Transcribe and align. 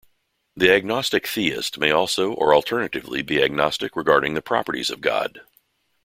The 0.55 0.73
agnostic 0.73 1.27
theist 1.27 1.77
may 1.77 1.91
also 1.91 2.31
or 2.33 2.55
alternatively 2.55 3.21
be 3.21 3.43
agnostic 3.43 3.95
regarding 3.95 4.33
the 4.33 4.41
properties 4.41 4.89
of 4.89 4.99
God. 4.99 5.41